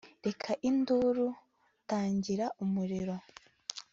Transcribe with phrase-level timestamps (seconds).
[0.25, 1.27] Reka induru
[1.89, 3.15] Tangira umuriro